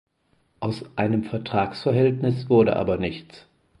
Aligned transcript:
Aus 0.61 0.83
einem 0.95 1.23
Vertragsverhältnis 1.25 2.49
wurde 2.49 2.75
aber 2.75 2.97
nichts. 2.97 3.45